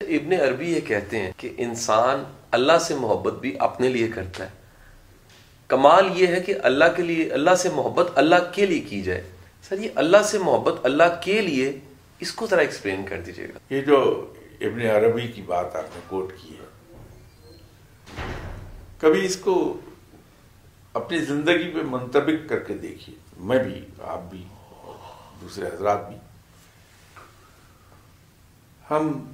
[0.00, 4.50] ابن عربی یہ کہتے ہیں کہ انسان اللہ سے محبت بھی اپنے لیے کرتا ہے۔
[5.68, 9.22] کمال یہ ہے کہ اللہ کے لیے، اللہ سے محبت اللہ کے لیے کی جائے۔
[9.62, 11.80] سر، یہ اللہ سے محبت اللہ کے لیے
[12.20, 13.98] اس کو ذرا ایکسپلین کر دیجیے گا۔ یہ جو
[14.60, 16.66] ابن عربی کی بات آپ نے کوٹ کی ہے،
[18.98, 19.80] کبھی اس کو
[20.92, 24.44] اپنی زندگی پہ منطبق کر کے دیکھیے۔ میں بھی، آپ بھی،
[25.40, 26.16] دوسرے حضرات بھی۔
[28.90, 29.24] ہم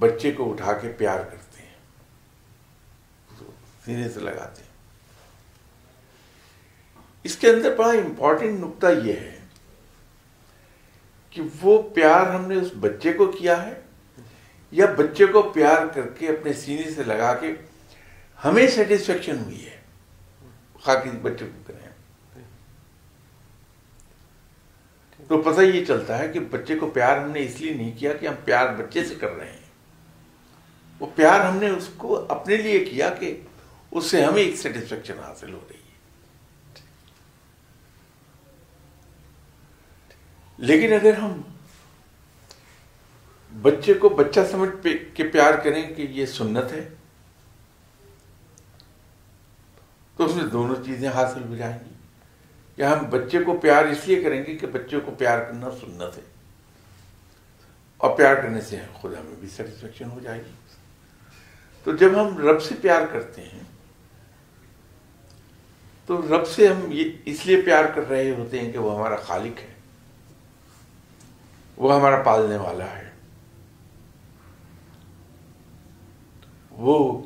[0.00, 1.74] بچے کو اٹھا کے پیار کرتے ہیں۔
[3.84, 4.70] سینے سے لگاتے ہیں۔
[7.22, 9.40] اس کے اندر بڑا امپورٹنٹ نقطہ یہ ہے
[11.30, 13.80] کہ وہ پیار ہم نے اس بچے کو کیا ہے
[14.70, 17.52] یا بچے کو پیار کر کے اپنے سینے سے لگا کے
[18.44, 19.80] ہمیں سیٹسفیکشن ہوئی ہے۔
[20.82, 21.90] خاکی بچے کو کریں۔
[25.28, 28.12] تو پتہ یہ چلتا ہے کہ بچے کو پیار ہم نے اس لیے نہیں کیا
[28.12, 29.59] کہ ہم پیار بچے سے کر رہے ہیں۔
[31.00, 33.40] وہ پیار ہم نے اس کو اپنے لیے کیا کہ
[33.90, 35.80] اس سے ہمیں ایک سیٹسفیکشن حاصل ہو رہی ہے۔
[40.58, 41.40] لیکن اگر ہم
[43.62, 46.88] بچے کو بچہ سمجھ کے پیار کریں کہ یہ سنت ہے،
[50.16, 51.94] تو اس میں دونوں چیزیں حاصل ہو جائیں گی۔
[52.76, 56.16] یا ہم بچے کو پیار اس لیے کریں گے کہ بچے کو پیار کرنا سنت
[56.16, 56.22] ہے۔
[57.96, 60.50] اور پیار کرنے سے خود ہمیں بھی سیٹسفیکشن ہو جائے گی۔
[61.84, 63.62] تو جب ہم رب سے پیار کرتے ہیں،
[66.06, 69.16] تو رب سے ہم یہ اس لیے پیار کر رہے ہوتے ہیں کہ وہ ہمارا
[69.16, 69.74] خالق ہے،
[71.76, 73.10] وہ ہمارا پالنے والا ہے۔
[76.70, 77.22] وہ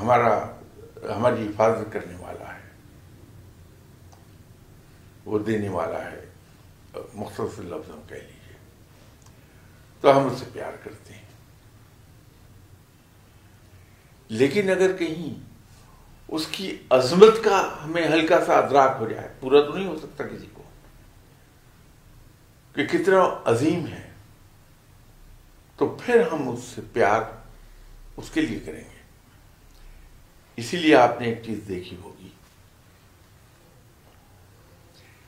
[0.00, 0.50] ہمارا،
[1.16, 2.68] ہماری حفاظت کرنے والا ہے۔
[5.24, 6.24] وہ دینے والا ہے،
[7.14, 8.56] مختصر لفظ ہم کہہ لیجیے
[10.00, 11.27] تو ہم اس سے پیار کرتے ہیں۔
[14.28, 15.40] لیکن اگر کہیں
[16.28, 20.26] اس کی عظمت کا ہمیں ہلکا سا ادراک ہو جائے، پورا تو نہیں ہو سکتا
[20.26, 20.62] کسی کو۔
[22.74, 24.12] کہ کتنا عظیم ہے،
[25.76, 27.20] تو پھر ہم اس سے پیار
[28.16, 28.98] اس کے لیے کریں گے۔
[30.56, 32.28] اسی لیے آپ نے ایک چیز دیکھی ہوگی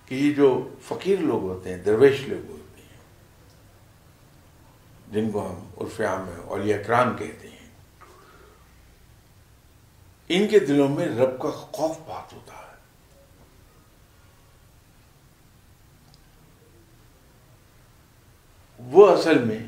[0.07, 2.99] کہ یہ جو فقیر لوگ ہوتے ہیں، درویش لوگ ہوتے ہیں،
[5.13, 7.60] جن کو ہم عرف عام میں اولیاء کرام کہتے ہیں۔
[10.33, 12.61] ان کے دلوں میں رب کا خوف بات ہوتا ہے۔
[18.79, 19.59] وہ اصل میں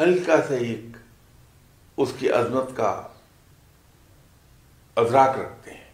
[0.00, 0.96] ہلکا سے ایک
[1.96, 3.06] اس کی عظمت کا
[4.96, 5.92] ادراک رکھتے ہیں۔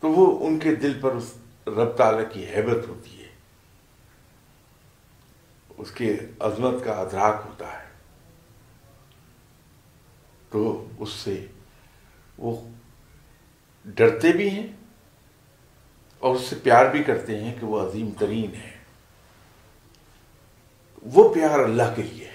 [0.00, 1.34] تو وہ ان کے دل پر اس
[1.66, 3.30] رب تعالی کی حیبت ہوتی ہے۔
[5.78, 7.83] اس کی عظمت کا ادراک ہوتا ہے۔
[10.54, 10.62] تو
[10.98, 11.34] اس سے
[12.38, 12.54] وہ
[13.96, 14.66] ڈرتے بھی ہیں
[16.22, 18.70] اور اس سے پیار بھی کرتے ہیں کہ وہ عظیم ترین ہے
[21.06, 22.28] وہ پیار اللہ کے لیے